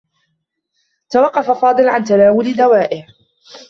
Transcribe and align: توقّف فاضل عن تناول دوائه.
توقّف 1.09 1.49
فاضل 1.51 1.89
عن 1.89 2.03
تناول 2.03 2.55
دوائه. 2.55 3.05